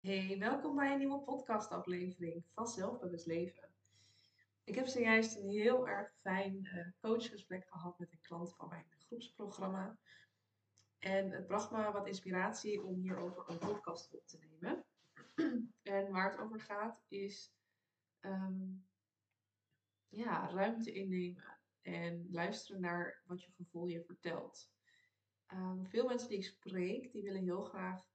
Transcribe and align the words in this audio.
Hey, 0.00 0.38
welkom 0.38 0.76
bij 0.76 0.92
een 0.92 0.98
nieuwe 0.98 1.20
podcastaflevering 1.20 2.44
van 2.54 2.66
Zelfbewust 2.66 3.26
Leven. 3.26 3.68
Ik 4.64 4.74
heb 4.74 4.86
zojuist 4.86 5.36
een 5.36 5.48
heel 5.48 5.88
erg 5.88 6.12
fijn 6.20 6.64
uh, 6.64 6.86
coachgesprek 7.00 7.66
gehad 7.68 7.98
met 7.98 8.12
een 8.12 8.20
klant 8.20 8.54
van 8.54 8.68
mijn 8.68 8.84
groepsprogramma. 8.90 9.98
En 10.98 11.30
het 11.30 11.46
bracht 11.46 11.70
me 11.70 11.92
wat 11.92 12.06
inspiratie 12.06 12.82
om 12.82 12.94
hierover 12.94 13.44
een 13.46 13.58
podcast 13.58 14.14
op 14.14 14.26
te 14.26 14.38
nemen. 14.38 14.84
en 15.82 16.12
waar 16.12 16.30
het 16.30 16.40
over 16.40 16.60
gaat 16.60 17.04
is 17.08 17.52
ehm, 18.20 18.72
ja, 20.08 20.50
ruimte 20.50 20.92
innemen 20.92 21.58
en 21.82 22.28
luisteren 22.30 22.80
naar 22.80 23.22
wat 23.26 23.42
je 23.42 23.50
gevoel 23.52 23.86
je 23.86 24.04
vertelt. 24.04 24.70
Um, 25.52 25.86
veel 25.86 26.06
mensen 26.06 26.28
die 26.28 26.38
ik 26.38 26.44
spreek, 26.44 27.12
die 27.12 27.22
willen 27.22 27.42
heel 27.42 27.64
graag 27.64 28.08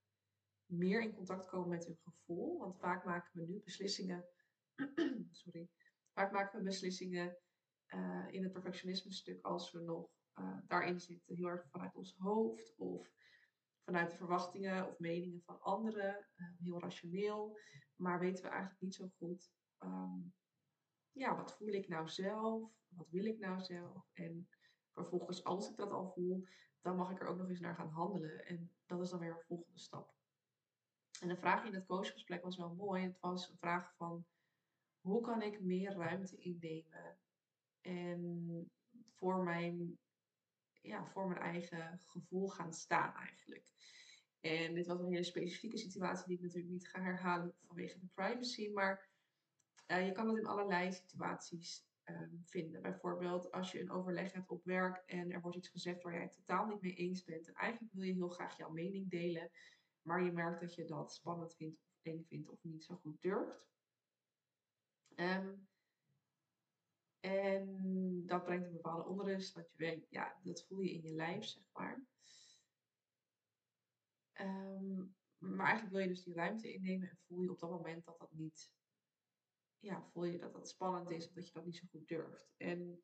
meer 0.66 1.02
in 1.02 1.13
contact 1.13 1.47
komen 1.47 1.70
met 1.70 1.86
hun 1.86 1.98
gevoel. 2.04 2.58
Want 2.59 2.80
vaak 2.80 3.05
maken 3.05 3.31
we 3.34 3.45
nu 3.45 3.62
beslissingen. 3.63 4.26
sorry. 5.31 5.70
Vaak 6.13 6.31
maken 6.31 6.58
we 6.58 6.63
beslissingen 6.63 7.38
uh, 7.88 8.26
in 8.30 8.44
het 8.44 8.52
perfectionisme 8.52 9.12
stuk 9.12 9.45
als 9.45 9.72
we 9.72 9.80
nog 9.80 10.09
uh, 10.39 10.58
daarin 10.67 10.99
zitten. 10.99 11.36
Heel 11.36 11.48
erg 11.48 11.70
vanuit 11.70 11.95
ons 11.95 12.16
hoofd 12.17 12.75
of 12.77 13.12
vanuit 13.84 14.12
de 14.12 14.17
verwachtingen 14.17 14.88
of 14.88 14.99
meningen 14.99 15.41
van 15.45 15.62
anderen. 15.62 16.27
Uh, 16.36 16.48
heel 16.58 16.80
rationeel. 16.80 17.58
Maar 17.95 18.20
weten 18.20 18.44
we 18.44 18.50
eigenlijk 18.50 18.81
niet 18.81 18.95
zo 18.95 19.09
goed. 19.17 19.52
Um, 19.80 20.34
ja, 21.11 21.36
wat 21.36 21.55
voel 21.58 21.73
ik 21.73 21.88
nou 21.88 22.08
zelf? 22.08 22.72
Wat 22.88 23.09
wil 23.09 23.25
ik 23.25 23.39
nou 23.39 23.59
zelf? 23.61 24.09
En 24.13 24.50
vervolgens, 24.91 25.44
als 25.44 25.70
ik 25.70 25.75
dat 25.75 25.91
al 25.91 26.11
voel, 26.11 26.47
dan 26.81 26.95
mag 26.95 27.11
ik 27.11 27.22
er 27.22 27.27
ook 27.27 27.38
nog 27.38 27.50
eens 27.50 27.59
naar 27.59 27.75
gaan 27.75 27.89
handelen. 27.89 28.45
En 28.45 28.72
dat 28.86 29.02
is 29.02 29.09
dan 29.09 29.20
weer 29.20 29.30
een 29.30 29.45
volgende 29.47 29.80
stap. 29.80 30.13
En 31.21 31.27
de 31.27 31.37
vraag 31.37 31.65
in 31.65 31.73
het 31.73 31.85
coachgesprek 31.85 32.43
was 32.43 32.57
wel 32.57 32.73
mooi. 32.73 33.03
Het 33.03 33.19
was 33.19 33.49
een 33.49 33.57
vraag 33.57 33.93
van 33.95 34.25
hoe 35.02 35.22
kan 35.22 35.41
ik 35.41 35.61
meer 35.61 35.94
ruimte 35.94 36.38
innemen 36.38 37.17
en 37.81 38.72
voor 39.16 39.44
mijn, 39.44 39.97
ja, 40.81 41.05
voor 41.05 41.27
mijn 41.27 41.41
eigen 41.41 41.99
gevoel 42.05 42.47
gaan 42.47 42.73
staan 42.73 43.13
eigenlijk. 43.16 43.73
En 44.39 44.73
dit 44.73 44.88
was 44.88 44.99
een 44.99 45.09
hele 45.09 45.23
specifieke 45.23 45.77
situatie 45.77 46.27
die 46.27 46.38
ik 46.38 46.44
natuurlijk 46.44 46.72
niet 46.72 46.88
ga 46.88 47.02
herhalen 47.02 47.53
vanwege 47.67 48.00
de 48.00 48.07
privacy, 48.13 48.69
maar 48.69 49.09
uh, 49.88 50.05
je 50.05 50.11
kan 50.11 50.27
het 50.27 50.38
in 50.38 50.45
allerlei 50.45 50.91
situaties 50.91 51.85
um, 52.05 52.41
vinden. 52.45 52.81
Bijvoorbeeld 52.81 53.52
als 53.52 53.72
je 53.72 53.81
een 53.81 53.91
overleg 53.91 54.33
hebt 54.33 54.50
op 54.50 54.66
werk 54.66 55.03
en 55.05 55.31
er 55.31 55.41
wordt 55.41 55.57
iets 55.57 55.69
gezegd 55.69 56.03
waar 56.03 56.13
jij 56.13 56.22
het 56.22 56.35
totaal 56.35 56.66
niet 56.66 56.81
mee 56.81 56.95
eens 56.95 57.23
bent 57.23 57.47
en 57.47 57.53
eigenlijk 57.53 57.94
wil 57.94 58.03
je 58.03 58.13
heel 58.13 58.29
graag 58.29 58.57
jouw 58.57 58.69
mening 58.72 59.09
delen, 59.09 59.52
maar 60.06 60.23
je 60.23 60.31
merkt 60.31 60.61
dat 60.61 60.75
je 60.75 60.86
dat 60.86 61.14
spannend 61.14 61.56
vindt 61.56 61.81
of 61.81 62.00
eng 62.02 62.25
vindt 62.28 62.50
of 62.50 62.64
niet 62.64 62.84
zo 62.84 62.95
goed 62.95 63.22
durft. 63.22 63.67
Um, 65.16 65.67
en 67.20 68.25
dat 68.25 68.44
brengt 68.44 68.66
een 68.66 68.73
bepaalde 68.73 69.09
onrust, 69.09 69.53
want 69.53 69.72
je 69.72 69.78
weet, 69.78 70.08
ja, 70.09 70.39
dat 70.44 70.66
voel 70.66 70.80
je 70.80 70.92
in 70.92 71.02
je 71.02 71.14
lijf, 71.14 71.45
zeg 71.45 71.64
maar. 71.72 72.06
Um, 74.39 75.16
maar 75.38 75.66
eigenlijk 75.66 75.95
wil 75.95 76.02
je 76.02 76.08
dus 76.08 76.23
die 76.23 76.34
ruimte 76.34 76.73
innemen 76.73 77.09
en 77.09 77.19
voel 77.28 77.42
je 77.42 77.52
op 77.52 77.59
dat 77.59 77.69
moment 77.69 78.06
dat 78.06 78.19
dat 78.19 78.31
niet, 78.31 78.72
ja, 79.80 80.03
voel 80.12 80.23
je 80.23 80.38
dat 80.38 80.53
dat 80.53 80.69
spannend 80.69 81.09
is 81.09 81.28
of 81.28 81.34
dat 81.34 81.47
je 81.47 81.53
dat 81.53 81.66
niet 81.66 81.78
zo 81.78 81.88
goed 81.90 82.08
durft. 82.08 82.53
En 82.58 83.03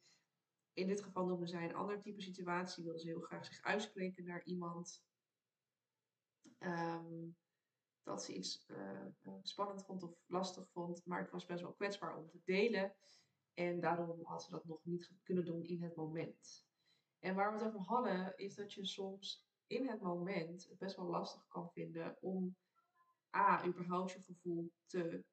in 0.74 0.88
dit 0.88 1.02
geval 1.04 1.26
noemen 1.26 1.48
zij 1.48 1.64
een 1.64 1.76
ander 1.76 2.02
type 2.02 2.22
situatie, 2.22 2.84
willen 2.84 3.00
ze 3.00 3.08
heel 3.08 3.22
graag 3.22 3.46
zich 3.46 3.62
uitspreken 3.62 4.26
naar 4.26 4.44
iemand 4.44 5.04
Ehm, 6.62 7.30
dat 8.04 8.24
ze 8.24 8.34
iets 8.34 8.66
uh, 8.68 9.36
spannend 9.42 9.86
vond 9.86 10.04
of 10.04 10.24
lastig 10.26 10.70
vond, 10.72 11.06
maar 11.06 11.22
het 11.22 11.32
was 11.32 11.46
best 11.46 11.62
wel 11.62 11.74
kwetsbaar 11.74 12.18
om 12.18 12.30
te 12.30 12.42
delen. 12.44 12.94
En 13.54 13.80
daarom 13.80 14.20
had 14.24 14.44
ze 14.44 14.52
dat 14.52 14.66
nog 14.66 14.80
niet 14.84 15.12
kunnen 15.24 15.46
doen 15.46 15.64
in 15.64 15.84
het 15.84 15.96
moment. 15.96 16.68
En 17.20 17.36
waar 17.36 17.52
we 17.52 17.58
het 17.58 17.68
over 17.68 17.80
hadden, 17.80 18.38
is 18.38 18.56
dat 18.56 18.74
je 18.74 18.86
soms 18.86 19.48
in 19.68 19.88
het 19.88 20.02
moment 20.02 20.68
het 20.70 20.78
best 20.78 20.96
wel 20.96 21.06
lastig 21.06 21.48
kan 21.48 21.72
vinden 21.72 22.18
om 22.20 22.56
A, 23.36 23.66
überhaupt 23.66 24.12
je 24.12 24.24
gevoel 24.24 24.72
te 24.86 25.24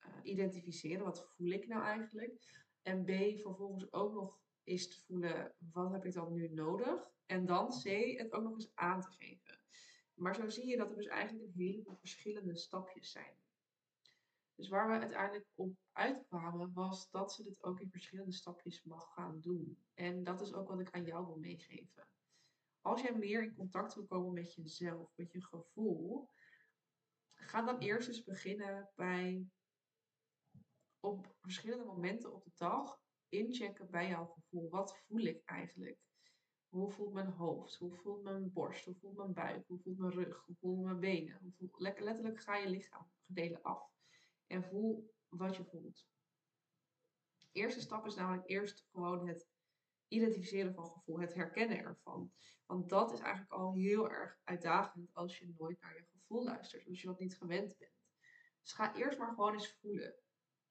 uh, 0.00 0.08
identificeren. 0.22 1.04
Wat 1.04 1.26
voel 1.36 1.50
ik 1.50 1.66
nou 1.68 1.82
eigenlijk? 1.82 2.66
En 2.82 3.04
B, 3.04 3.40
vervolgens 3.40 3.92
ook 3.92 4.12
nog 4.12 4.40
eens 4.64 4.88
te 4.88 5.00
voelen, 5.00 5.54
wat 5.72 5.92
heb 5.92 6.04
ik 6.04 6.12
dan 6.12 6.32
nu 6.32 6.48
nodig? 6.48 7.10
En 7.26 7.46
dan 7.46 7.68
C, 7.68 7.84
het 8.18 8.32
ook 8.32 8.42
nog 8.42 8.54
eens 8.54 8.74
aan 8.74 9.00
te 9.00 9.10
geven. 9.10 9.60
Maar 10.18 10.34
zo 10.34 10.48
zie 10.48 10.66
je 10.66 10.76
dat 10.76 10.90
er 10.90 10.96
dus 10.96 11.06
eigenlijk 11.06 11.46
een 11.46 11.60
heleboel 11.60 11.96
verschillende 11.96 12.56
stapjes 12.56 13.10
zijn. 13.10 13.34
Dus 14.54 14.68
waar 14.68 14.88
we 14.88 14.98
uiteindelijk 14.98 15.46
op 15.54 15.76
uitkwamen 15.92 16.72
was 16.72 17.10
dat 17.10 17.32
ze 17.32 17.42
dit 17.42 17.62
ook 17.62 17.80
in 17.80 17.90
verschillende 17.90 18.32
stapjes 18.32 18.82
mag 18.82 19.12
gaan 19.12 19.40
doen. 19.40 19.78
En 19.94 20.24
dat 20.24 20.40
is 20.40 20.52
ook 20.52 20.68
wat 20.68 20.80
ik 20.80 20.90
aan 20.90 21.04
jou 21.04 21.26
wil 21.26 21.36
meegeven. 21.36 22.08
Als 22.80 23.00
jij 23.00 23.14
meer 23.14 23.42
in 23.42 23.54
contact 23.54 23.94
wil 23.94 24.06
komen 24.06 24.32
met 24.32 24.54
jezelf, 24.54 25.12
met 25.16 25.32
je 25.32 25.42
gevoel, 25.42 26.28
ga 27.34 27.62
dan 27.62 27.78
eerst 27.78 28.08
eens 28.08 28.24
beginnen 28.24 28.90
bij 28.94 29.46
op 31.00 31.34
verschillende 31.40 31.84
momenten 31.84 32.34
op 32.34 32.44
de 32.44 32.52
dag 32.56 33.00
inchecken 33.28 33.90
bij 33.90 34.08
jouw 34.08 34.26
gevoel. 34.26 34.70
Wat 34.70 34.98
voel 34.98 35.20
ik 35.20 35.42
eigenlijk? 35.44 36.07
Hoe 36.68 36.90
voelt 36.90 37.12
mijn 37.12 37.30
hoofd? 37.30 37.76
Hoe 37.76 37.94
voelt 37.94 38.22
mijn 38.22 38.52
borst? 38.52 38.84
Hoe 38.84 38.94
voelt 38.94 39.16
mijn 39.16 39.32
buik? 39.32 39.66
Hoe 39.66 39.78
voelt 39.78 39.98
mijn 39.98 40.12
rug? 40.12 40.44
Hoe 40.46 40.56
voelt 40.56 40.84
mijn 40.84 41.00
benen? 41.00 41.54
Hoe. 41.58 41.70
Letterlijk 41.78 42.40
ga 42.40 42.56
je 42.56 42.68
lichaam 42.68 43.10
gedelen 43.26 43.62
af. 43.62 43.90
En 44.46 44.64
voel 44.64 45.14
wat 45.28 45.56
je 45.56 45.64
voelt. 45.64 46.06
De 47.38 47.48
eerste 47.52 47.80
stap 47.80 48.06
is 48.06 48.14
namelijk 48.14 48.48
eerst 48.48 48.86
gewoon 48.90 49.28
het 49.28 49.48
identificeren 50.08 50.74
van 50.74 50.90
gevoel, 50.90 51.20
het 51.20 51.34
herkennen 51.34 51.78
ervan. 51.78 52.32
Want 52.66 52.88
dat 52.88 53.12
is 53.12 53.20
eigenlijk 53.20 53.52
al 53.52 53.74
heel 53.74 54.10
erg 54.10 54.38
uitdagend 54.44 55.14
als 55.14 55.38
je 55.38 55.54
nooit 55.58 55.80
naar 55.80 55.94
je 55.94 56.04
gevoel 56.12 56.44
luistert, 56.44 56.88
als 56.88 57.00
je 57.00 57.06
dat 57.06 57.18
niet 57.18 57.36
gewend 57.36 57.78
bent. 57.78 57.92
Dus 58.62 58.72
ga 58.72 58.94
eerst 58.94 59.18
maar 59.18 59.34
gewoon 59.34 59.52
eens 59.52 59.72
voelen. 59.80 60.14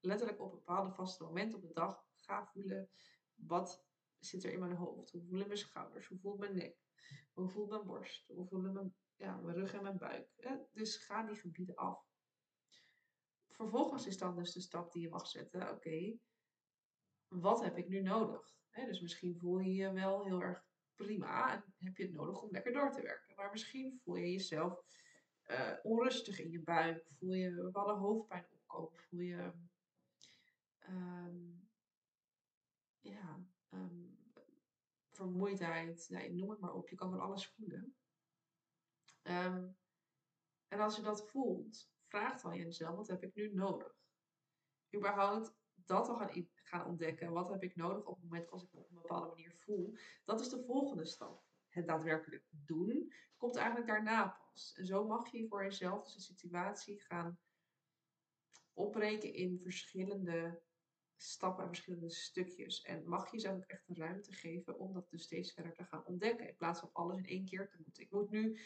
Letterlijk 0.00 0.40
op 0.40 0.50
bepaalde 0.50 0.92
vaste 0.92 1.24
momenten 1.24 1.58
op 1.58 1.66
de 1.68 1.72
dag 1.72 2.06
ga 2.14 2.46
voelen 2.46 2.90
wat 3.34 3.87
zit 4.18 4.44
er 4.44 4.52
in 4.52 4.60
mijn 4.60 4.76
hoofd? 4.76 5.10
Hoe 5.10 5.22
voelen 5.22 5.46
mijn 5.46 5.58
schouders? 5.58 6.06
Hoe 6.06 6.18
voelt 6.18 6.38
mijn 6.38 6.54
nek? 6.56 6.76
Hoe 7.32 7.48
voelt 7.48 7.70
mijn 7.70 7.84
borst? 7.84 8.26
Hoe 8.26 8.46
voelen 8.46 8.72
mijn, 8.72 8.94
ja, 9.16 9.36
mijn 9.36 9.56
rug 9.56 9.72
en 9.72 9.82
mijn 9.82 9.98
buik? 9.98 10.28
Dus 10.72 10.96
ga 10.96 11.22
die 11.22 11.36
gebieden 11.36 11.74
af. 11.74 12.06
Vervolgens 13.48 14.06
is 14.06 14.18
dan 14.18 14.36
dus 14.36 14.52
de 14.52 14.60
stap 14.60 14.92
die 14.92 15.02
je 15.02 15.08
mag 15.08 15.26
zetten. 15.26 15.70
Oké, 15.70 16.18
wat 17.28 17.62
heb 17.62 17.76
ik 17.76 17.88
nu 17.88 18.00
nodig? 18.00 18.56
dus 18.86 19.00
misschien 19.00 19.38
voel 19.38 19.58
je 19.58 19.74
je 19.74 19.92
wel 19.92 20.24
heel 20.24 20.40
erg 20.40 20.66
prima 20.94 21.52
en 21.52 21.74
heb 21.78 21.96
je 21.96 22.02
het 22.02 22.12
nodig 22.12 22.42
om 22.42 22.50
lekker 22.50 22.72
door 22.72 22.90
te 22.90 23.02
werken. 23.02 23.34
Maar 23.36 23.50
misschien 23.50 24.00
voel 24.02 24.16
je 24.16 24.32
jezelf 24.32 24.82
uh, 25.46 25.74
onrustig 25.82 26.40
in 26.40 26.50
je 26.50 26.60
buik. 26.60 27.06
Voel 27.18 27.32
je 27.32 27.54
bepaalde 27.54 27.92
hoofdpijn 27.92 28.46
opkomen. 28.50 28.98
Voel 28.98 29.20
je 29.20 29.52
um, 30.88 31.68
ja, 33.00 33.44
um, 33.70 34.18
vermoeidheid, 35.28 36.06
nee, 36.08 36.32
noem 36.32 36.50
het 36.50 36.60
maar 36.60 36.74
op. 36.74 36.88
Je 36.88 36.96
kan 36.96 37.10
van 37.10 37.20
alles 37.20 37.46
voelen. 37.46 37.96
Um, 39.22 39.76
en 40.68 40.80
als 40.80 40.96
je 40.96 41.02
dat 41.02 41.30
voelt, 41.30 41.90
vraag 42.06 42.40
dan 42.40 42.56
jezelf, 42.56 42.96
wat 42.96 43.08
heb 43.08 43.22
ik 43.22 43.34
nu 43.34 43.54
nodig? 43.54 43.96
Überhaupt 44.96 45.56
dat 45.74 46.08
al 46.08 46.16
gaan, 46.16 46.48
gaan 46.54 46.86
ontdekken. 46.86 47.32
Wat 47.32 47.48
heb 47.48 47.62
ik 47.62 47.76
nodig 47.76 48.04
op 48.04 48.14
het 48.14 48.24
moment 48.24 48.50
als 48.50 48.62
ik 48.62 48.72
me 48.72 48.80
op 48.80 48.90
een 48.90 49.00
bepaalde 49.00 49.28
manier 49.28 49.54
voel? 49.56 49.96
Dat 50.24 50.40
is 50.40 50.48
de 50.48 50.64
volgende 50.64 51.04
stap. 51.04 51.46
Het 51.68 51.86
daadwerkelijk 51.86 52.46
doen 52.50 53.12
komt 53.36 53.56
eigenlijk 53.56 53.86
daarna 53.86 54.28
pas. 54.28 54.74
En 54.74 54.86
zo 54.86 55.06
mag 55.06 55.30
je 55.30 55.48
voor 55.48 55.62
jezelf 55.62 56.04
dus 56.04 56.14
een 56.14 56.20
situatie 56.20 57.00
gaan 57.00 57.38
opbreken 58.72 59.32
in 59.32 59.60
verschillende 59.62 60.62
stappen 61.22 61.62
en 61.62 61.68
verschillende 61.68 62.10
stukjes. 62.10 62.82
En 62.82 63.08
mag 63.08 63.30
je 63.30 63.36
jezelf 63.36 63.56
ook 63.56 63.66
echt 63.66 63.86
de 63.86 63.94
ruimte 63.94 64.32
geven 64.32 64.78
om 64.78 64.92
dat 64.92 65.10
dus 65.10 65.22
steeds 65.22 65.52
verder 65.52 65.74
te 65.74 65.84
gaan 65.84 66.06
ontdekken. 66.06 66.48
In 66.48 66.56
plaats 66.56 66.80
van 66.80 66.90
alles 66.92 67.18
in 67.18 67.26
één 67.26 67.44
keer 67.44 67.68
te 67.68 67.76
moeten. 67.84 68.02
Ik 68.02 68.10
moet 68.10 68.30
nu 68.30 68.58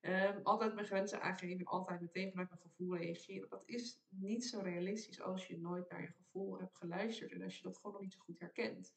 um, 0.00 0.40
altijd 0.42 0.74
mijn 0.74 0.86
grenzen 0.86 1.22
aangeven 1.22 1.58
en 1.58 1.64
altijd 1.64 2.00
meteen 2.00 2.30
vanuit 2.30 2.48
mijn 2.48 2.60
gevoel 2.60 2.96
reageren. 2.96 3.48
Dat 3.48 3.62
is 3.66 4.00
niet 4.08 4.44
zo 4.44 4.60
realistisch 4.60 5.20
als 5.20 5.46
je 5.46 5.58
nooit 5.58 5.90
naar 5.90 6.00
je 6.00 6.12
gevoel 6.12 6.58
hebt 6.58 6.76
geluisterd 6.76 7.32
en 7.32 7.42
als 7.42 7.56
je 7.56 7.62
dat 7.62 7.76
gewoon 7.76 7.92
nog 7.92 8.02
niet 8.02 8.12
zo 8.12 8.20
goed 8.20 8.40
herkent. 8.40 8.94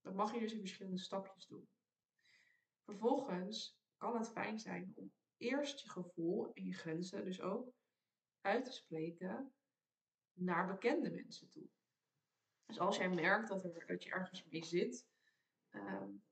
Dat 0.00 0.14
mag 0.14 0.34
je 0.34 0.40
dus 0.40 0.52
in 0.52 0.58
verschillende 0.58 0.98
stapjes 0.98 1.46
doen. 1.46 1.68
Vervolgens 2.84 3.80
kan 3.96 4.16
het 4.16 4.28
fijn 4.28 4.58
zijn 4.58 4.92
om 4.94 5.12
eerst 5.36 5.80
je 5.80 5.90
gevoel 5.90 6.52
en 6.52 6.64
je 6.64 6.72
grenzen 6.72 7.24
dus 7.24 7.40
ook 7.40 7.72
uit 8.40 8.64
te 8.64 8.72
spreken 8.72 9.52
naar 10.32 10.66
bekende 10.66 11.10
mensen 11.10 11.48
toe. 11.48 11.68
Dus 12.72 12.80
als 12.80 12.96
jij 12.96 13.10
merkt 13.10 13.48
dat, 13.48 13.64
er, 13.64 13.86
dat 13.86 14.02
je 14.02 14.10
ergens 14.10 14.44
mee 14.44 14.64
zit, 14.64 15.06
um, 15.70 16.22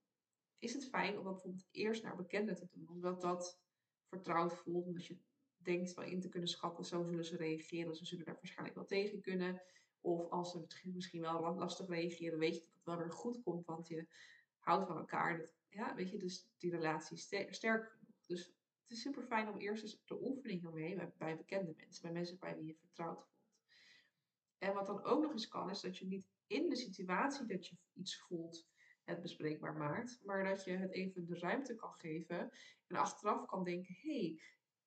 is 0.58 0.72
het 0.72 0.88
fijn 0.88 1.18
om 1.18 1.24
dat 1.24 1.32
bijvoorbeeld 1.32 1.68
eerst 1.70 2.02
naar 2.02 2.16
bekenden 2.16 2.56
te 2.56 2.66
doen. 2.70 2.88
Omdat 2.88 3.20
dat 3.20 3.58
vertrouwd 4.08 4.54
voelt, 4.54 4.86
omdat 4.86 5.06
je 5.06 5.18
denkt 5.56 5.94
wel 5.94 6.04
in 6.04 6.20
te 6.20 6.28
kunnen 6.28 6.48
schatten, 6.48 6.84
zo 6.84 7.02
zullen 7.02 7.24
ze 7.24 7.36
reageren. 7.36 7.94
Ze 7.94 8.04
zullen 8.04 8.24
daar 8.24 8.34
waarschijnlijk 8.34 8.76
wel 8.76 8.86
tegen 8.86 9.20
kunnen. 9.20 9.62
Of 10.00 10.30
als 10.30 10.50
ze 10.50 10.88
misschien 10.92 11.20
wel 11.20 11.54
lastig 11.54 11.88
reageren, 11.88 12.38
weet 12.38 12.54
je 12.54 12.60
dat 12.60 12.74
het 12.74 12.84
wel 12.84 12.96
weer 12.98 13.12
goed 13.12 13.42
komt, 13.42 13.66
want 13.66 13.88
je 13.88 14.06
houdt 14.58 14.86
van 14.86 14.96
elkaar. 14.96 15.38
Dat, 15.38 15.54
ja, 15.68 15.94
weet 15.94 16.10
je, 16.10 16.18
dus 16.18 16.48
die 16.58 16.70
relatie 16.70 17.16
is 17.16 17.22
sterk 17.50 17.88
genoeg. 17.90 18.26
Dus 18.26 18.46
het 18.82 18.90
is 18.90 19.00
super 19.00 19.22
fijn 19.22 19.48
om 19.48 19.58
eerst 19.58 19.82
eens 19.82 20.02
de 20.04 20.22
oefening 20.22 20.64
ermee 20.64 20.96
bij, 20.96 21.12
bij 21.18 21.36
bekende 21.36 21.74
mensen, 21.76 22.02
bij 22.02 22.12
mensen 22.12 22.38
bij 22.38 22.56
wie 22.56 22.66
je 22.66 22.76
vertrouwd 22.76 23.22
voelt. 23.22 23.39
En 24.60 24.74
wat 24.74 24.86
dan 24.86 25.04
ook 25.04 25.22
nog 25.22 25.32
eens 25.32 25.48
kan, 25.48 25.70
is 25.70 25.80
dat 25.80 25.98
je 25.98 26.06
niet 26.06 26.26
in 26.46 26.68
de 26.68 26.76
situatie 26.76 27.46
dat 27.46 27.66
je 27.66 27.76
iets 27.92 28.18
voelt 28.18 28.68
het 29.04 29.20
bespreekbaar 29.20 29.76
maakt, 29.76 30.20
maar 30.24 30.44
dat 30.44 30.64
je 30.64 30.76
het 30.76 30.92
even 30.92 31.26
de 31.26 31.38
ruimte 31.38 31.74
kan 31.74 31.92
geven 31.92 32.50
en 32.86 32.96
achteraf 32.96 33.46
kan 33.46 33.64
denken: 33.64 33.94
hey, 34.00 34.40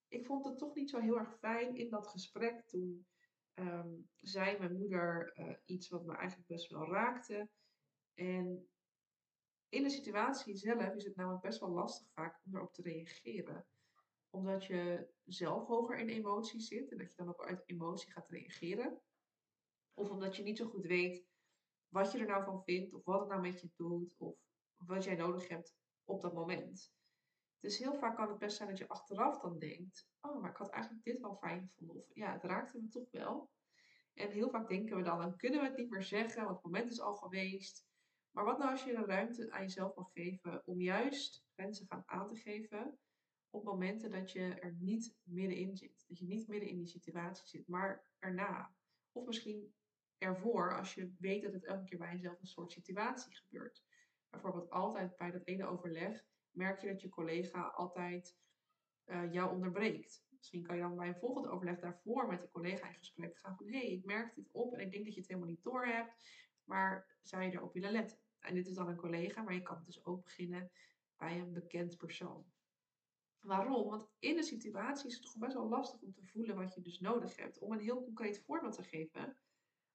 ik 0.08 0.26
vond 0.26 0.46
het 0.46 0.58
toch 0.58 0.76
niet 0.76 0.90
zo 0.90 1.00
heel 1.00 1.18
erg 1.18 1.38
fijn 1.38 1.76
in 1.76 1.90
dat 1.90 2.08
gesprek 2.08 2.66
toen 2.66 3.06
um, 3.54 4.10
zei 4.20 4.58
mijn 4.58 4.78
moeder 4.78 5.34
uh, 5.40 5.56
iets 5.66 5.90
wat 5.90 6.06
me 6.06 6.16
eigenlijk 6.16 6.48
best 6.48 6.72
wel 6.72 6.92
raakte. 6.92 7.50
En 8.14 8.68
in 9.70 9.84
de 9.84 9.90
situatie 9.90 10.56
zelf 10.56 10.94
is 10.96 11.04
het 11.04 11.16
namelijk 11.16 11.44
best 11.44 11.60
wel 11.60 11.70
lastig 11.70 12.08
vaak 12.12 12.40
om 12.46 12.56
erop 12.56 12.74
te 12.74 12.82
reageren. 12.82 13.66
Omdat 14.30 14.66
je 14.66 15.08
zelf 15.24 15.68
hoger 15.68 15.98
in 15.98 16.10
emotie 16.10 16.60
zit 16.60 16.92
en 16.92 16.98
dat 16.98 17.10
je 17.10 17.16
dan 17.16 17.28
ook 17.28 17.46
uit 17.46 17.64
emotie 17.66 18.12
gaat 18.12 18.30
reageren. 18.30 19.02
Of 19.94 20.10
omdat 20.10 20.36
je 20.36 20.44
niet 20.44 20.58
zo 20.58 20.66
goed 20.66 20.86
weet 20.86 21.26
wat 21.88 22.12
je 22.12 22.18
er 22.18 22.28
nou 22.28 22.44
van 22.44 22.64
vindt, 22.64 22.94
of 22.94 23.04
wat 23.04 23.20
het 23.20 23.30
nou 23.30 23.42
met 23.42 23.62
je 23.62 23.70
doet, 23.76 24.16
of 24.18 24.36
wat 24.78 25.04
jij 25.04 25.16
nodig 25.16 25.48
hebt 25.48 25.76
op 26.04 26.22
dat 26.22 26.34
moment. 26.34 26.94
Dus 27.60 27.78
heel 27.78 27.96
vaak 27.96 28.16
kan 28.16 28.30
het 28.30 28.38
best 28.38 28.58
zijn 28.58 28.70
dat 28.70 28.78
je 28.78 28.88
achteraf 28.88 29.40
dan 29.40 29.60
denkt: 29.60 30.08
Oh, 30.22 30.42
maar 30.42 30.50
ik 30.50 30.58
had 30.58 30.70
eigenlijk 30.70 31.04
dit 31.04 31.20
wel 31.20 31.36
fijn 31.36 31.68
gevonden. 31.68 31.96
Of 31.96 32.16
ja, 32.16 32.32
het 32.32 32.44
raakte 32.44 32.80
me 32.80 32.88
toch 32.88 33.12
wel. 33.12 33.52
En 34.14 34.32
heel 34.32 34.50
vaak 34.50 34.68
denken 34.68 34.98
we 34.98 35.04
dan: 35.04 35.18
dan 35.18 35.38
kunnen 35.38 35.60
we 35.60 35.68
het 35.68 35.78
niet 35.78 35.90
meer 35.90 36.04
zeggen, 36.04 36.44
want 36.44 36.56
het 36.56 36.66
moment 36.66 36.92
is 36.92 37.02
al 37.02 37.16
geweest. 37.16 37.86
Maar 38.32 38.46
wat 38.46 38.58
nou 38.58 38.72
als 38.72 38.84
je 38.84 38.96
de 38.96 39.06
ruimte 39.06 39.52
aan 39.52 39.62
jezelf 39.62 39.96
mag 39.96 40.12
geven 40.12 40.62
om 40.66 40.82
juist 40.82 41.44
grenzen 41.54 41.88
gaan 41.88 42.04
aan 42.06 42.28
te 42.28 42.36
geven 42.36 43.00
op 43.50 43.64
momenten 43.64 44.12
dat 44.12 44.32
je 44.32 44.54
er 44.54 44.76
niet 44.80 45.16
middenin 45.24 45.76
zit. 45.76 46.06
Dat 46.08 46.20
je 46.20 46.26
niet 46.26 46.48
midden 46.48 46.70
in 46.70 46.78
die 46.78 46.88
situatie 46.88 47.48
zit, 47.48 47.68
maar 47.68 48.06
erna. 48.20 48.76
Of 49.12 49.26
misschien 49.26 49.74
ervoor 50.24 50.78
als 50.78 50.94
je 50.94 51.14
weet 51.20 51.44
dat 51.44 51.54
het 51.54 51.66
elke 51.66 51.84
keer 51.84 51.98
bij 51.98 52.12
jezelf 52.12 52.40
een 52.40 52.48
soort 52.48 52.72
situatie 52.72 53.36
gebeurt. 53.36 53.84
Bijvoorbeeld 54.30 54.70
altijd 54.70 55.18
bij 55.18 55.32
dat 55.32 55.48
ene 55.48 55.66
overleg 55.66 56.26
merk 56.52 56.82
je 56.82 56.88
dat 56.88 57.02
je 57.02 57.10
collega 57.10 57.62
altijd 57.62 58.38
uh, 59.06 59.34
jou 59.34 59.52
onderbreekt. 59.52 60.26
Misschien 60.30 60.64
kan 60.64 60.76
je 60.76 60.82
dan 60.82 60.96
bij 60.96 61.08
een 61.08 61.20
volgende 61.20 61.50
overleg 61.50 61.80
daarvoor 61.80 62.28
met 62.28 62.42
de 62.42 62.50
collega 62.50 62.88
in 62.88 62.94
gesprek 62.94 63.38
gaan 63.38 63.56
van 63.58 63.68
hé, 63.68 63.78
hey, 63.78 63.92
ik 63.92 64.06
merk 64.06 64.36
dit 64.36 64.52
op 64.52 64.74
en 64.74 64.80
ik 64.80 64.92
denk 64.92 65.04
dat 65.06 65.14
je 65.14 65.20
het 65.20 65.30
helemaal 65.30 65.50
niet 65.50 65.64
door 65.64 65.86
hebt, 65.86 66.14
maar 66.64 67.18
zou 67.22 67.44
je 67.44 67.52
erop 67.52 67.74
willen 67.74 67.92
letten? 67.92 68.18
En 68.40 68.54
dit 68.54 68.68
is 68.68 68.76
dan 68.76 68.88
een 68.88 68.96
collega, 68.96 69.42
maar 69.42 69.54
je 69.54 69.62
kan 69.62 69.76
het 69.76 69.86
dus 69.86 70.06
ook 70.06 70.24
beginnen 70.24 70.72
bij 71.18 71.40
een 71.40 71.54
bekend 71.54 71.98
persoon. 71.98 72.46
Waarom? 73.40 73.90
Want 73.90 74.10
in 74.20 74.38
een 74.38 74.44
situatie 74.44 75.08
is 75.08 75.14
het 75.14 75.24
toch 75.24 75.38
best 75.38 75.54
wel 75.54 75.70
lastig 75.70 76.02
om 76.02 76.14
te 76.14 76.26
voelen 76.26 76.56
wat 76.56 76.74
je 76.74 76.82
dus 76.82 77.00
nodig 77.00 77.36
hebt. 77.36 77.60
Om 77.60 77.72
een 77.72 77.80
heel 77.80 78.04
concreet 78.04 78.44
voorbeeld 78.46 78.74
te 78.74 78.84
geven. 78.84 79.38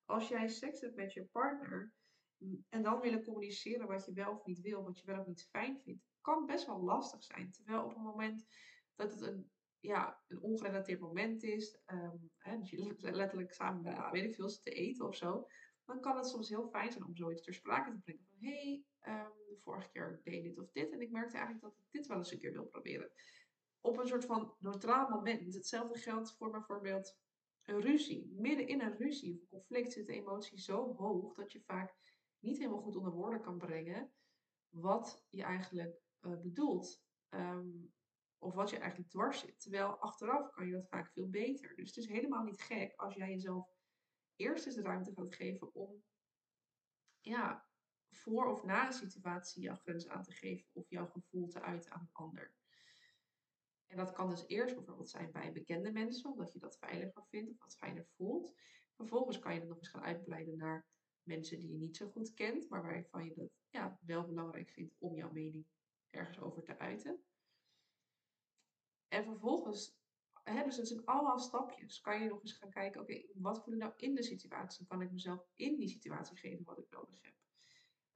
Als 0.09 0.29
jij 0.29 0.49
seks 0.49 0.81
hebt 0.81 0.97
met 0.97 1.13
je 1.13 1.25
partner 1.25 1.93
mm, 2.37 2.65
en 2.69 2.83
dan 2.83 3.01
willen 3.01 3.25
communiceren 3.25 3.87
wat 3.87 4.05
je 4.05 4.13
wel 4.13 4.33
of 4.33 4.45
niet 4.45 4.61
wil, 4.61 4.85
wat 4.85 4.99
je 4.99 5.07
wel 5.07 5.21
of 5.21 5.27
niet 5.27 5.49
fijn 5.51 5.81
vindt, 5.85 6.03
kan 6.21 6.47
best 6.47 6.67
wel 6.67 6.83
lastig 6.83 7.25
zijn. 7.25 7.51
Terwijl 7.51 7.85
op 7.85 7.95
een 7.95 8.03
moment 8.03 8.47
dat 8.95 9.11
het 9.11 9.21
een, 9.21 9.51
ja, 9.81 10.23
een 10.29 10.41
ongerelateerd 10.41 11.01
moment 11.01 11.43
is, 11.43 11.79
um, 11.87 12.31
hè, 12.39 12.59
dus 12.59 12.71
je 12.71 12.97
letterlijk 13.01 13.53
samen, 13.53 13.83
bij, 13.83 14.09
weet 14.11 14.25
ik 14.25 14.35
veel, 14.35 14.49
te 14.49 14.71
eten 14.71 15.07
of 15.07 15.17
zo, 15.17 15.47
dan 15.85 16.01
kan 16.01 16.17
het 16.17 16.27
soms 16.27 16.49
heel 16.49 16.69
fijn 16.69 16.93
zijn 16.93 17.05
om 17.05 17.17
zoiets 17.17 17.43
ter 17.43 17.55
sprake 17.55 17.91
te 17.91 17.99
brengen. 17.99 18.27
Van 18.29 18.39
hé, 18.39 18.83
hey, 19.03 19.25
um, 19.25 19.59
vorige 19.63 19.89
keer 19.89 20.21
deed 20.25 20.43
dit 20.43 20.59
of 20.59 20.71
dit 20.71 20.93
en 20.93 21.01
ik 21.01 21.11
merkte 21.11 21.37
eigenlijk 21.37 21.65
dat 21.65 21.77
ik 21.79 21.91
dit 21.91 22.07
wel 22.07 22.17
eens 22.17 22.33
een 22.33 22.39
keer 22.39 22.53
wil 22.53 22.67
proberen. 22.67 23.11
Op 23.81 23.99
een 23.99 24.07
soort 24.07 24.25
van 24.25 24.55
neutraal 24.59 25.09
moment. 25.09 25.55
Hetzelfde 25.55 25.99
geldt 25.99 26.37
voor 26.37 26.51
bijvoorbeeld 26.51 27.17
een 27.69 27.81
ruzie. 27.81 28.33
Midden 28.37 28.67
in 28.67 28.81
een 28.81 28.97
ruzie 28.97 29.41
of 29.41 29.49
conflict 29.49 29.93
zit 29.93 30.07
de 30.07 30.13
emotie 30.13 30.59
zo 30.59 30.95
hoog 30.95 31.35
dat 31.35 31.53
je 31.53 31.61
vaak 31.61 31.95
niet 32.39 32.59
helemaal 32.59 32.83
goed 32.83 32.97
onder 32.97 33.13
woorden 33.13 33.41
kan 33.41 33.59
brengen 33.59 34.13
wat 34.69 35.27
je 35.31 35.43
eigenlijk 35.43 36.01
uh, 36.21 36.41
bedoelt. 36.41 37.03
Um, 37.31 37.93
of 38.39 38.55
wat 38.55 38.71
je 38.71 38.79
eigenlijk 38.79 39.11
dwars 39.11 39.41
zit. 39.41 39.61
Terwijl 39.61 39.97
achteraf 39.99 40.51
kan 40.51 40.67
je 40.67 40.73
dat 40.73 40.89
vaak 40.89 41.11
veel 41.13 41.29
beter. 41.29 41.77
Dus 41.77 41.87
het 41.87 41.97
is 41.97 42.09
helemaal 42.09 42.43
niet 42.43 42.61
gek 42.61 42.93
als 42.97 43.15
jij 43.15 43.31
jezelf 43.31 43.69
eerst 44.37 44.67
eens 44.67 44.75
de 44.75 44.83
ruimte 44.83 45.13
gaat 45.15 45.35
geven 45.35 45.75
om 45.75 46.03
ja, 47.21 47.69
voor 48.11 48.47
of 48.47 48.65
na 48.65 48.87
een 48.87 48.93
situatie 48.93 49.63
jouw 49.63 49.75
grens 49.75 50.09
aan 50.09 50.23
te 50.23 50.33
geven 50.33 50.69
of 50.73 50.91
jouw 50.91 51.07
gevoel 51.07 51.49
te 51.49 51.61
uiten 51.61 51.93
aan 51.93 52.01
een 52.01 52.13
ander. 52.13 52.55
En 53.89 53.97
dat 53.97 54.13
kan 54.13 54.31
dus 54.31 54.45
eerst 54.47 54.75
bijvoorbeeld 54.75 55.11
zijn 55.11 55.33
bij 55.33 55.53
bekende 55.53 55.93
mensen, 55.93 56.31
omdat 56.31 56.53
je 56.53 56.59
dat 56.59 56.79
veiliger 56.79 57.25
vindt 57.29 57.51
of 57.51 57.59
wat 57.59 57.77
fijner 57.77 58.07
voelt. 58.17 58.55
Vervolgens 58.95 59.39
kan 59.39 59.55
je 59.55 59.61
het 59.61 59.69
nog 59.69 59.79
eens 59.79 59.89
gaan 59.89 60.03
uitbreiden 60.03 60.57
naar 60.57 60.87
mensen 61.23 61.59
die 61.59 61.71
je 61.71 61.79
niet 61.79 61.97
zo 61.97 62.09
goed 62.11 62.35
kent, 62.35 62.69
maar 62.69 62.83
waarvan 62.83 63.25
je 63.25 63.41
het 63.41 63.53
ja, 63.71 63.99
wel 64.01 64.27
belangrijk 64.27 64.71
vindt 64.71 64.95
om 64.99 65.15
jouw 65.15 65.33
mening 65.33 65.67
ergens 66.11 66.41
over 66.41 66.63
te 66.63 66.79
uiten. 66.79 67.23
En 69.09 69.25
vervolgens, 69.25 69.97
hè, 70.43 70.65
dus 70.65 70.77
het 70.77 70.89
zijn 70.89 71.05
allemaal 71.05 71.39
stapjes, 71.39 72.01
kan 72.01 72.23
je 72.23 72.29
nog 72.29 72.43
eens 72.43 72.53
gaan 72.53 72.71
kijken, 72.71 73.01
oké, 73.01 73.23
wat 73.35 73.63
voel 73.63 73.75
ik 73.75 73.81
nou 73.81 73.93
in 73.97 74.15
de 74.15 74.23
situatie? 74.23 74.87
Kan 74.87 75.03
ik 75.03 75.11
mezelf 75.11 75.47
in 75.55 75.77
die 75.77 75.89
situatie 75.89 76.37
geven 76.37 76.65
wat 76.65 76.79
ik 76.79 76.91
nodig 76.91 77.23
heb? 77.23 77.35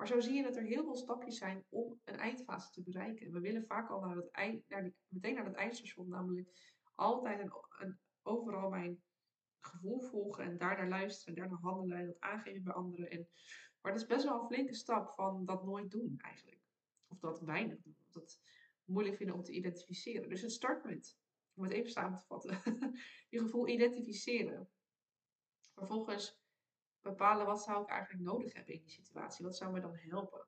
Maar 0.03 0.11
zo 0.11 0.21
zie 0.21 0.35
je 0.35 0.43
dat 0.43 0.57
er 0.57 0.63
heel 0.63 0.85
veel 0.85 0.97
stapjes 0.97 1.39
zijn 1.39 1.65
om 1.69 2.01
een 2.05 2.17
eindfase 2.17 2.71
te 2.71 2.83
bereiken. 2.83 3.33
We 3.33 3.41
willen 3.41 3.67
vaak 3.67 3.91
al 3.91 4.01
naar 4.01 4.17
het 4.17 4.31
eind, 4.31 4.69
naar 4.69 4.83
die, 4.83 4.95
meteen 5.09 5.35
naar 5.35 5.45
het 5.45 5.55
eindstation, 5.55 6.09
namelijk 6.09 6.49
altijd 6.95 7.41
en, 7.79 8.01
overal 8.23 8.71
mijn 8.71 9.03
gevoel 9.61 10.01
volgen 10.01 10.45
en 10.45 10.59
daarnaar 10.59 10.89
luisteren 10.89 11.35
en 11.35 11.41
daarnaar 11.41 11.61
handelen 11.61 11.99
en 11.99 12.07
dat 12.07 12.21
aangeven 12.21 12.63
bij 12.63 12.73
anderen. 12.73 13.11
En, 13.11 13.29
maar 13.81 13.93
dat 13.93 14.01
is 14.01 14.07
best 14.07 14.25
wel 14.25 14.41
een 14.41 14.47
flinke 14.47 14.75
stap 14.75 15.11
van 15.11 15.45
dat 15.45 15.65
nooit 15.65 15.91
doen 15.91 16.15
eigenlijk. 16.19 16.61
Of 17.09 17.19
dat 17.19 17.41
weinig 17.41 17.81
doen. 17.81 17.97
Of 18.07 18.13
dat 18.13 18.41
moeilijk 18.85 19.17
vinden 19.17 19.37
om 19.37 19.43
te 19.43 19.53
identificeren. 19.53 20.29
Dus 20.29 20.43
het 20.43 20.53
start 20.53 20.85
om 21.55 21.63
het 21.63 21.73
even 21.73 21.91
samen 21.91 22.19
te 22.19 22.27
vatten, 22.27 22.61
je 23.31 23.39
gevoel 23.39 23.69
identificeren. 23.69 24.69
Vervolgens 25.75 26.42
bepalen 27.03 27.47
wat 27.47 27.63
zou 27.63 27.83
ik 27.83 27.89
eigenlijk 27.89 28.25
nodig 28.25 28.53
hebben 28.53 28.75
in 28.75 28.81
die 28.81 28.91
situatie. 28.91 29.45
Wat 29.45 29.57
zou 29.57 29.73
me 29.73 29.81
dan 29.81 29.97
helpen? 29.97 30.47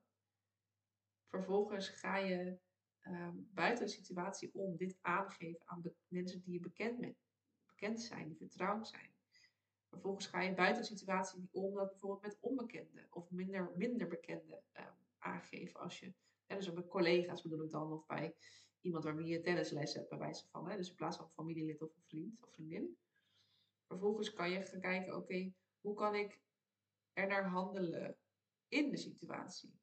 Vervolgens 1.28 1.88
ga 1.88 2.16
je 2.16 2.58
um, 3.06 3.50
buiten 3.52 3.84
de 3.84 3.90
situatie 3.90 4.54
om 4.54 4.76
dit 4.76 4.98
aangeven 5.00 5.62
aan 5.64 5.82
mensen 6.08 6.42
die 6.42 6.52
je 6.52 6.60
bekend, 6.60 6.98
met, 6.98 7.16
bekend 7.66 8.00
zijn, 8.00 8.28
die 8.28 8.36
vertrouwd 8.36 8.88
zijn. 8.88 9.12
Vervolgens 9.88 10.26
ga 10.26 10.40
je 10.40 10.54
buiten 10.54 10.82
de 10.82 10.88
situatie 10.88 11.48
om 11.52 11.74
dat 11.74 11.90
bijvoorbeeld 11.90 12.22
met 12.22 12.38
onbekenden 12.40 13.06
of 13.10 13.30
minder, 13.30 13.72
minder 13.76 14.08
bekenden 14.08 14.62
um, 14.72 14.94
aangeven. 15.18 15.80
Als 15.80 16.00
je, 16.00 16.14
en 16.46 16.56
dus 16.56 16.72
bij 16.72 16.86
collega's 16.86 17.42
bedoel 17.42 17.64
ik 17.64 17.70
dan, 17.70 17.92
of 17.92 18.06
bij 18.06 18.34
iemand 18.80 19.04
waarmee 19.04 19.26
je 19.26 19.40
tennisles 19.40 19.94
hebt, 19.94 20.08
bij 20.08 20.18
wijze 20.18 20.46
van. 20.48 20.68
Hè? 20.68 20.76
Dus 20.76 20.88
in 20.88 20.94
plaats 20.94 21.16
van 21.16 21.30
familielid 21.30 21.82
of 21.82 21.96
een 21.96 22.02
vriend 22.02 22.42
of 22.42 22.52
vriendin. 22.52 22.96
Vervolgens 23.86 24.32
kan 24.32 24.50
je 24.50 24.62
gaan 24.62 24.80
kijken, 24.80 25.16
oké, 25.16 25.52
hoe 25.84 25.94
kan 25.94 26.14
ik 26.14 26.40
er 27.12 27.26
naar 27.26 27.48
handelen 27.48 28.18
in 28.68 28.90
de 28.90 28.96
situatie? 28.96 29.80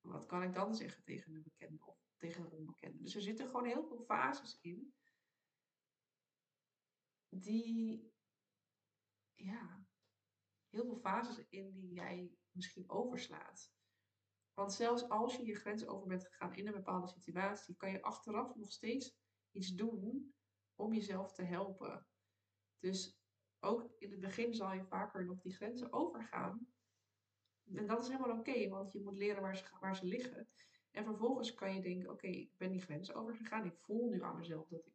Wat 0.00 0.26
kan 0.26 0.42
ik 0.42 0.52
dan 0.52 0.74
zeggen 0.74 1.04
tegen 1.04 1.34
een 1.34 1.42
bekende 1.42 1.86
of 1.86 1.98
tegen 2.16 2.44
een 2.44 2.50
onbekende? 2.50 3.02
Dus 3.02 3.14
er 3.14 3.22
zitten 3.22 3.46
gewoon 3.46 3.64
heel 3.64 3.86
veel 3.86 4.04
fases 4.04 4.58
in 4.60 4.94
die, 7.28 8.12
ja, 9.34 9.86
heel 10.68 10.84
veel 10.84 10.98
fases 10.98 11.46
in 11.48 11.72
die 11.72 11.92
jij 11.92 12.36
misschien 12.50 12.90
overslaat. 12.90 13.72
Want 14.54 14.72
zelfs 14.72 15.08
als 15.08 15.36
je 15.36 15.44
je 15.44 15.54
grens 15.54 15.86
over 15.86 16.06
bent 16.06 16.26
gegaan 16.26 16.54
in 16.54 16.66
een 16.66 16.72
bepaalde 16.72 17.08
situatie, 17.08 17.76
kan 17.76 17.90
je 17.90 18.02
achteraf 18.02 18.54
nog 18.54 18.72
steeds 18.72 19.16
iets 19.50 19.74
doen 19.74 20.34
om 20.74 20.94
jezelf 20.94 21.32
te 21.32 21.42
helpen. 21.42 22.06
Dus 22.78 23.18
ook 23.60 23.90
in 23.98 24.10
het 24.10 24.20
begin 24.20 24.54
zal 24.54 24.72
je 24.72 24.84
vaker 24.84 25.24
nog 25.24 25.40
die 25.40 25.54
grenzen 25.54 25.92
overgaan. 25.92 26.68
En 27.74 27.86
dat 27.86 28.02
is 28.02 28.08
helemaal 28.08 28.38
oké, 28.38 28.68
want 28.68 28.92
je 28.92 29.02
moet 29.02 29.16
leren 29.16 29.42
waar 29.42 29.56
ze, 29.56 29.64
waar 29.80 29.96
ze 29.96 30.06
liggen. 30.06 30.48
En 30.90 31.04
vervolgens 31.04 31.54
kan 31.54 31.74
je 31.74 31.80
denken, 31.80 32.10
oké, 32.10 32.26
ik 32.26 32.50
ben 32.56 32.70
die 32.70 32.82
grenzen 32.82 33.14
overgegaan. 33.14 33.64
Ik 33.64 33.76
voel 33.78 34.08
nu 34.08 34.22
aan 34.22 34.36
mezelf 34.36 34.68
dat 34.68 34.86
ik 34.86 34.94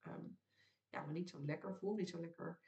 ehm, 0.00 0.24
ja, 0.90 1.04
me 1.06 1.12
niet 1.12 1.30
zo 1.30 1.44
lekker 1.44 1.76
voel, 1.76 1.94
niet 1.94 2.08
zo 2.08 2.20
lekker, 2.20 2.60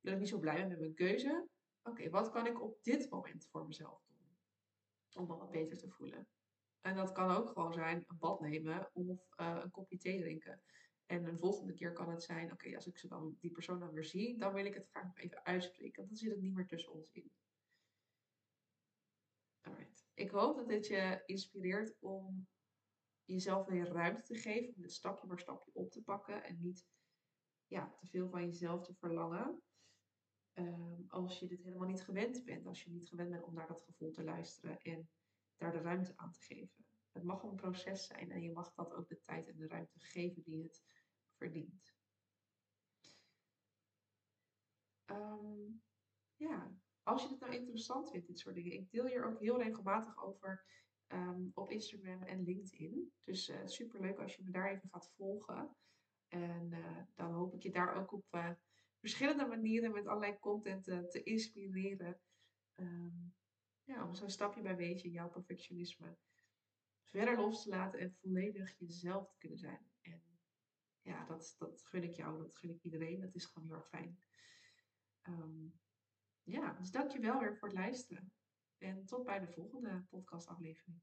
dat 0.00 0.12
ik 0.12 0.18
niet 0.18 0.28
zo 0.28 0.38
blij 0.38 0.56
ben 0.56 0.68
met 0.68 0.78
mijn 0.78 0.94
keuze. 0.94 1.48
Oké, 1.82 2.10
wat 2.10 2.30
kan 2.30 2.46
ik 2.46 2.62
op 2.62 2.82
dit 2.82 3.10
moment 3.10 3.46
voor 3.50 3.66
mezelf 3.66 4.02
doen? 4.06 4.36
Om 5.12 5.26
me 5.26 5.36
wat 5.36 5.50
beter 5.50 5.76
te 5.76 5.90
voelen. 5.90 6.28
En 6.80 6.96
dat 6.96 7.12
kan 7.12 7.30
ook 7.30 7.48
gewoon 7.48 7.72
zijn 7.72 8.04
een 8.06 8.18
bad 8.18 8.40
nemen 8.40 8.90
of 8.92 9.06
uh, 9.36 9.58
een 9.62 9.70
kopje 9.70 9.98
thee 9.98 10.20
drinken. 10.20 10.62
En 11.08 11.24
een 11.24 11.38
volgende 11.38 11.72
keer 11.72 11.92
kan 11.92 12.10
het 12.10 12.22
zijn, 12.22 12.52
oké, 12.52 12.74
als 12.74 12.86
ik 12.86 12.98
ze 12.98 13.08
dan, 13.08 13.36
die 13.40 13.50
persoon 13.50 13.78
dan 13.78 13.92
weer 13.92 14.04
zie, 14.04 14.38
dan 14.38 14.52
wil 14.52 14.64
ik 14.64 14.74
het 14.74 14.88
graag 14.88 15.04
nog 15.04 15.18
even 15.18 15.44
uitspreken. 15.44 16.06
Dan 16.06 16.16
zit 16.16 16.30
het 16.30 16.40
niet 16.40 16.54
meer 16.54 16.66
tussen 16.66 16.92
ons 16.92 17.10
in. 17.12 17.32
Alright. 19.60 20.06
Ik 20.14 20.30
hoop 20.30 20.56
dat 20.56 20.68
dit 20.68 20.86
je 20.86 21.22
inspireert 21.26 21.96
om 22.00 22.48
jezelf 23.24 23.66
weer 23.66 23.88
ruimte 23.88 24.22
te 24.22 24.34
geven, 24.34 24.74
om 24.74 24.82
dit 24.82 24.92
stapje 24.92 25.26
voor 25.26 25.40
stapje 25.40 25.70
op 25.74 25.90
te 25.90 26.02
pakken 26.02 26.44
en 26.44 26.60
niet 26.60 26.86
ja, 27.66 27.94
te 27.96 28.06
veel 28.06 28.28
van 28.28 28.44
jezelf 28.44 28.84
te 28.84 28.94
verlangen. 28.94 29.62
Ehm, 30.52 31.02
als 31.08 31.38
je 31.38 31.46
dit 31.46 31.62
helemaal 31.62 31.88
niet 31.88 32.02
gewend 32.04 32.44
bent, 32.44 32.66
als 32.66 32.84
je 32.84 32.90
niet 32.90 33.08
gewend 33.08 33.30
bent 33.30 33.44
om 33.44 33.54
naar 33.54 33.68
dat 33.68 33.82
gevoel 33.82 34.10
te 34.10 34.24
luisteren 34.24 34.80
en 34.80 35.10
daar 35.56 35.72
de 35.72 35.80
ruimte 35.80 36.12
aan 36.16 36.32
te 36.32 36.40
geven. 36.40 36.86
Het 37.12 37.22
mag 37.22 37.42
een 37.42 37.54
proces 37.54 38.06
zijn 38.06 38.30
en 38.30 38.42
je 38.42 38.52
mag 38.52 38.74
dat 38.74 38.94
ook 38.94 39.08
de 39.08 39.20
tijd 39.20 39.48
en 39.48 39.56
de 39.56 39.66
ruimte 39.66 39.98
geven 39.98 40.42
die 40.42 40.62
het 40.62 40.82
verdient. 41.38 41.96
Ehm, 45.04 45.70
ja, 46.36 46.72
als 47.02 47.22
je 47.22 47.28
het 47.28 47.40
nou 47.40 47.52
interessant 47.54 48.10
vindt, 48.10 48.26
dit 48.26 48.38
soort 48.38 48.54
dingen. 48.54 48.72
Ik 48.72 48.90
deel 48.90 49.06
hier 49.06 49.24
ook 49.24 49.40
heel 49.40 49.62
regelmatig 49.62 50.22
over 50.22 50.64
ehm, 51.06 51.42
op 51.54 51.70
Instagram 51.70 52.22
en 52.22 52.44
LinkedIn. 52.44 53.12
Dus 53.24 53.52
super 53.64 54.00
leuk 54.00 54.18
als 54.18 54.36
je 54.36 54.42
me 54.42 54.50
daar 54.50 54.70
even 54.70 54.88
gaat 54.88 55.12
volgen. 55.16 55.76
En 56.28 56.70
uh, 56.70 57.02
dan 57.14 57.32
hoop 57.32 57.54
ik 57.54 57.62
je 57.62 57.70
daar 57.70 57.94
ook 57.94 58.12
op 58.12 58.24
uh, 58.30 58.50
verschillende 59.00 59.46
manieren 59.46 59.92
met 59.92 60.06
allerlei 60.06 60.38
content 60.38 60.84
te 60.84 61.22
inspireren. 61.22 62.20
Um, 62.74 63.34
ja, 63.84 64.06
om 64.06 64.14
zo'n 64.14 64.30
stapje 64.30 64.62
bij 64.62 64.76
beetje 64.76 65.10
jouw 65.10 65.28
perfectionisme 65.28 66.16
verder 67.02 67.36
los 67.36 67.62
te 67.62 67.68
laten 67.68 68.00
en 68.00 68.16
volledig 68.20 68.78
jezelf 68.78 69.28
te 69.28 69.38
kunnen 69.38 69.58
zijn. 69.58 69.90
Ja, 71.02 71.24
dat, 71.24 71.54
dat 71.58 71.82
gun 71.82 72.02
ik 72.02 72.16
jou, 72.16 72.38
dat 72.38 72.56
gun 72.56 72.70
ik 72.70 72.82
iedereen. 72.82 73.20
Dat 73.20 73.34
is 73.34 73.44
gewoon 73.44 73.68
heel 73.68 73.76
erg 73.76 73.88
fijn. 73.88 74.18
Um, 75.22 75.80
ja, 76.42 76.72
dus 76.72 76.90
dankjewel 76.90 77.40
weer 77.40 77.56
voor 77.56 77.68
het 77.68 77.76
luisteren. 77.76 78.32
En 78.78 79.04
tot 79.04 79.24
bij 79.24 79.40
de 79.40 79.48
volgende 79.48 80.04
podcastaflevering. 80.10 81.00